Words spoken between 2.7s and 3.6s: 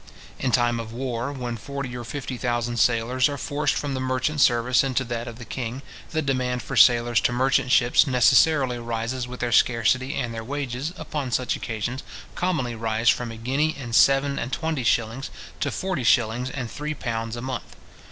sailors are